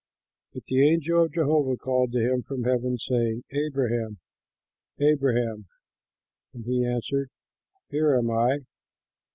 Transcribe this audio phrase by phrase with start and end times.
[0.51, 4.17] But the angel of Jehovah called to him from heaven, saying, "Abraham,
[4.97, 5.67] Abraham!"
[6.55, 7.29] and he answered,
[7.91, 8.61] "Here am I."